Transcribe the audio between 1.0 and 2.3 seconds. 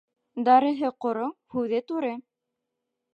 ҡоро, һүҙе туры.